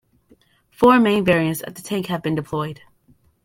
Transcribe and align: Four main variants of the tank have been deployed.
Four 0.71 0.99
main 0.99 1.23
variants 1.23 1.61
of 1.61 1.75
the 1.75 1.83
tank 1.83 2.07
have 2.07 2.23
been 2.23 2.33
deployed. 2.33 2.81